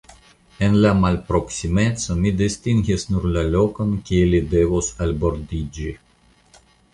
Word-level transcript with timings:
En 0.67 0.77
la 0.83 0.93
malproksimeco 1.01 2.15
mi 2.21 2.31
distingis 2.39 3.05
nur 3.11 3.27
la 3.35 3.45
lokon, 3.57 3.93
kie 4.09 4.25
li 4.33 4.41
devos 4.55 4.89
albordiĝi. 5.07 5.93